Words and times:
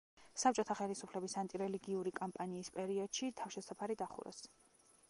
საბჭოთა 0.43 0.77
ხელისუფლების 0.79 1.35
ანტირელიგიური 1.41 2.15
კამპანიის 2.21 2.73
პერიოდში 2.79 3.31
თავშესაფარი 3.43 4.01
დახურეს. 4.03 4.43